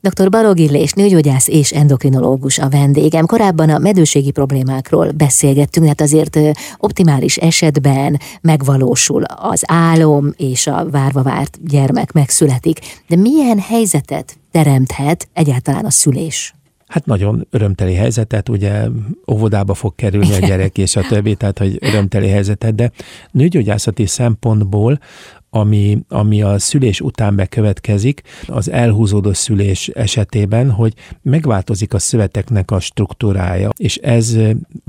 Dr. 0.00 0.30
Balog 0.30 0.58
Illés, 0.58 0.92
nőgyógyász 0.92 1.48
és 1.48 1.72
endokrinológus 1.72 2.58
a 2.58 2.68
vendégem. 2.68 3.26
Korábban 3.26 3.70
a 3.70 3.78
medőségi 3.78 4.30
problémákról 4.30 5.10
beszélgettünk, 5.10 5.86
hát 5.86 6.00
azért 6.00 6.38
optimális 6.78 7.36
esetben 7.36 8.20
megvalósul 8.40 9.22
az 9.24 9.62
álom, 9.66 10.32
és 10.36 10.66
a 10.66 10.90
várva 10.90 11.22
várt 11.22 11.58
gyermek 11.68 12.12
megszületik. 12.12 12.78
De 13.08 13.16
milyen 13.16 13.58
helyzetet 13.58 14.38
teremthet 14.50 15.28
egyáltalán 15.32 15.84
a 15.84 15.90
szülés? 15.90 16.54
Hát 16.88 17.06
nagyon 17.06 17.46
örömteli 17.50 17.94
helyzetet, 17.94 18.48
ugye 18.48 18.84
óvodába 19.32 19.74
fog 19.74 19.94
kerülni 19.94 20.32
a 20.32 20.46
gyerek 20.46 20.78
és 20.78 20.96
a 20.96 21.02
többi, 21.08 21.34
tehát 21.34 21.58
hogy 21.58 21.78
örömteli 21.80 22.28
helyzetet, 22.28 22.74
de 22.74 22.90
nőgyógyászati 23.30 24.06
szempontból 24.06 24.98
ami, 25.50 25.98
ami 26.08 26.42
a 26.42 26.58
szülés 26.58 27.00
után 27.00 27.36
bekövetkezik, 27.36 28.22
az 28.46 28.70
elhúzódó 28.70 29.32
szülés 29.32 29.88
esetében, 29.88 30.70
hogy 30.70 30.94
megváltozik 31.22 31.94
a 31.94 31.98
szöveteknek 31.98 32.70
a 32.70 32.80
struktúrája, 32.80 33.70
és 33.76 33.96
ez 33.96 34.36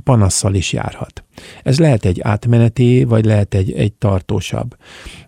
panasszal 0.04 0.54
is 0.54 0.74
járhat. 0.74 1.24
Ez 1.64 1.80
lehet 1.80 2.06
egy 2.06 2.22
átmeneti, 2.22 3.04
vagy 3.04 3.26
lehet 3.26 3.54
egy, 3.54 3.72
egy 3.72 3.94
tartósabb. 3.94 4.76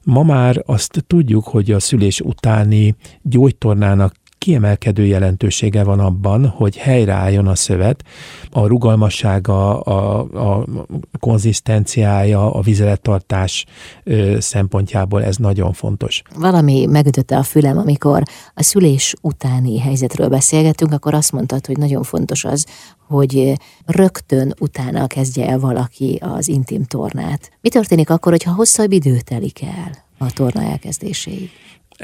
Ma 0.03 0.23
már 0.23 0.63
azt 0.65 1.03
tudjuk, 1.07 1.47
hogy 1.47 1.71
a 1.71 1.79
szülés 1.79 2.19
utáni 2.19 2.95
gyógytornának 3.21 4.13
kiemelkedő 4.41 5.05
jelentősége 5.05 5.83
van 5.83 5.99
abban, 5.99 6.47
hogy 6.47 6.77
helyreálljon 6.77 7.47
a 7.47 7.55
szövet, 7.55 8.03
a 8.51 8.67
rugalmassága, 8.67 9.79
a, 9.79 10.19
a 10.59 10.65
konzisztenciája, 11.19 12.53
a 12.53 12.61
vizelettartás 12.61 13.65
szempontjából 14.37 15.23
ez 15.23 15.35
nagyon 15.35 15.73
fontos. 15.73 16.21
Valami 16.35 16.85
megütötte 16.85 17.37
a 17.37 17.43
fülem, 17.43 17.77
amikor 17.77 18.23
a 18.53 18.63
szülés 18.63 19.13
utáni 19.21 19.79
helyzetről 19.79 20.27
beszélgettünk, 20.27 20.91
akkor 20.91 21.13
azt 21.13 21.31
mondtad, 21.31 21.65
hogy 21.65 21.77
nagyon 21.77 22.03
fontos 22.03 22.45
az, 22.45 22.65
hogy 23.07 23.53
rögtön 23.85 24.53
utána 24.59 25.07
kezdje 25.07 25.47
el 25.47 25.59
valaki 25.59 26.19
az 26.21 26.47
intim 26.47 26.83
tornát. 26.83 27.51
Mi 27.61 27.69
történik 27.69 28.09
akkor, 28.09 28.31
hogyha 28.31 28.53
hosszabb 28.53 28.91
idő 28.91 29.19
telik 29.19 29.61
el 29.63 29.91
a 30.17 30.31
torna 30.31 30.61
elkezdéséig? 30.61 31.49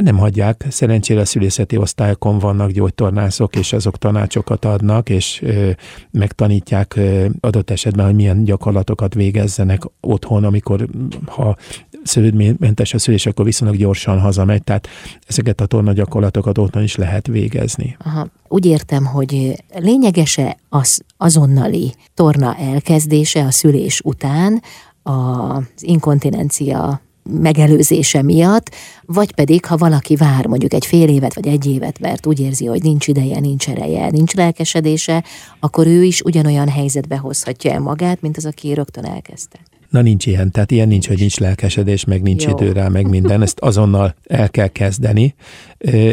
Nem 0.03 0.17
hagyják. 0.17 0.65
Szerencsére 0.69 1.19
a 1.19 1.25
szülészeti 1.25 1.77
osztályokon 1.77 2.39
vannak 2.39 2.71
gyógytornászok, 2.71 3.55
és 3.55 3.73
azok 3.73 3.97
tanácsokat 3.97 4.65
adnak, 4.65 5.09
és 5.09 5.41
ö, 5.41 5.69
megtanítják 6.11 6.95
ö, 6.95 7.25
adott 7.39 7.69
esetben, 7.69 8.05
hogy 8.05 8.15
milyen 8.15 8.43
gyakorlatokat 8.43 9.13
végezzenek 9.13 9.81
otthon, 10.01 10.43
amikor 10.43 10.87
ha 11.25 11.55
szülődménymentes 12.03 12.93
a 12.93 12.99
szülés, 12.99 13.25
akkor 13.25 13.45
viszonylag 13.45 13.77
gyorsan 13.77 14.19
hazamegy, 14.19 14.63
tehát 14.63 14.87
ezeket 15.27 15.61
a 15.61 15.65
torna 15.65 15.93
gyakorlatokat 15.93 16.57
otthon 16.57 16.83
is 16.83 16.95
lehet 16.95 17.27
végezni. 17.27 17.97
Aha. 17.99 18.27
Úgy 18.47 18.65
értem, 18.65 19.05
hogy 19.05 19.63
lényegese 19.75 20.57
az 20.69 21.01
azonnali 21.17 21.93
torna 22.13 22.55
elkezdése 22.55 23.45
a 23.45 23.51
szülés 23.51 24.01
után, 24.03 24.61
az 25.03 25.63
inkontinencia 25.79 27.01
megelőzése 27.29 28.21
miatt, 28.21 28.75
vagy 29.05 29.31
pedig, 29.31 29.65
ha 29.65 29.77
valaki 29.77 30.15
vár 30.15 30.45
mondjuk 30.47 30.73
egy 30.73 30.85
fél 30.85 31.09
évet 31.09 31.33
vagy 31.33 31.47
egy 31.47 31.65
évet, 31.65 31.99
mert 31.99 32.25
úgy 32.25 32.39
érzi, 32.39 32.65
hogy 32.65 32.83
nincs 32.83 33.07
ideje, 33.07 33.39
nincs 33.39 33.69
ereje, 33.69 34.09
nincs 34.09 34.33
lelkesedése, 34.33 35.23
akkor 35.59 35.87
ő 35.87 36.03
is 36.03 36.21
ugyanolyan 36.21 36.69
helyzetbe 36.69 37.17
hozhatja 37.17 37.71
el 37.71 37.79
magát, 37.79 38.21
mint 38.21 38.37
az, 38.37 38.45
aki 38.45 38.73
rögtön 38.73 39.05
elkezdte. 39.05 39.59
Na 39.89 40.01
nincs 40.01 40.25
ilyen, 40.25 40.51
tehát 40.51 40.71
ilyen 40.71 40.87
nincs, 40.87 41.07
hogy 41.07 41.19
nincs 41.19 41.39
lelkesedés, 41.39 42.05
meg 42.05 42.21
nincs 42.21 42.45
Jó. 42.45 42.51
idő 42.51 42.71
rá, 42.71 42.87
meg 42.87 43.09
minden, 43.09 43.41
ezt 43.41 43.59
azonnal 43.59 44.15
el 44.23 44.49
kell 44.49 44.67
kezdeni, 44.67 45.35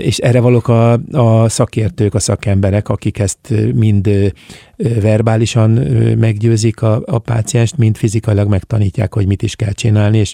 és 0.02 0.18
erre 0.18 0.40
valók 0.40 0.68
a, 0.68 0.92
a 1.12 1.48
szakértők, 1.48 2.14
a 2.14 2.18
szakemberek, 2.18 2.88
akik 2.88 3.18
ezt 3.18 3.54
mind 3.74 4.32
verbálisan 4.76 5.70
meggyőzik 6.18 6.82
a, 6.82 7.02
a 7.06 7.18
pácienst, 7.18 7.76
mind 7.76 7.96
fizikailag 7.96 8.48
megtanítják, 8.48 9.14
hogy 9.14 9.26
mit 9.26 9.42
is 9.42 9.56
kell 9.56 9.72
csinálni, 9.72 10.18
és 10.18 10.32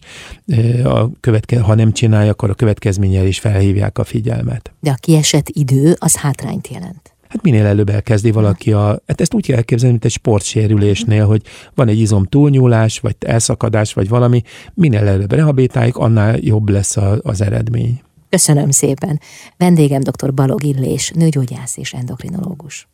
a 0.84 1.20
követke, 1.20 1.60
ha 1.60 1.75
nem 1.75 1.92
csinálja, 1.92 2.31
akkor 2.31 2.50
a 2.50 2.54
következménnyel 2.54 3.26
is 3.26 3.38
felhívják 3.38 3.98
a 3.98 4.04
figyelmet. 4.04 4.72
De 4.81 4.91
a 4.91 4.94
kiesett 5.00 5.48
idő 5.48 5.97
az 5.98 6.16
hátrányt 6.16 6.69
jelent 6.69 7.15
hát 7.30 7.42
minél 7.42 7.66
előbb 7.66 7.88
elkezdi 7.88 8.30
valaki 8.30 8.72
a, 8.72 9.02
hát 9.06 9.20
ezt 9.20 9.34
úgy 9.34 9.46
kell 9.46 9.56
elképzelni, 9.56 9.92
mint 9.92 10.04
egy 10.04 10.10
sportsérülésnél, 10.10 11.26
hogy 11.26 11.42
van 11.74 11.88
egy 11.88 11.98
izom 11.98 12.24
túlnyúlás, 12.24 12.98
vagy 12.98 13.16
elszakadás, 13.18 13.92
vagy 13.92 14.08
valami, 14.08 14.42
minél 14.74 15.06
előbb 15.06 15.32
rehabilitáljuk, 15.32 15.96
annál 15.96 16.36
jobb 16.41 16.68
lesz 16.68 16.96
a, 16.96 17.18
az 17.22 17.41
eredmény. 17.41 18.00
Köszönöm 18.28 18.70
szépen. 18.70 19.20
Vendégem 19.56 20.00
dr. 20.00 20.34
Balog 20.34 20.64
Illés, 20.64 21.10
nőgyógyász 21.14 21.76
és 21.76 21.92
endokrinológus. 21.92 22.88